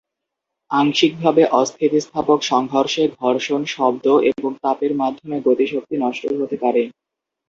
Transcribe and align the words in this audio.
আংশিকভাবে 0.71 1.43
অস্থিতিস্থাপক 1.53 2.39
সংঘর্ষে, 2.43 3.03
ঘর্ষণ, 3.19 3.61
শব্দ 3.67 4.05
এবং 4.31 4.51
তাপের 4.63 4.93
মাধ্যমে 4.95 5.37
গতিশক্তি 5.47 5.95
নষ্ট 5.97 6.23
হতে 6.39 6.57
পারে। 6.63 6.81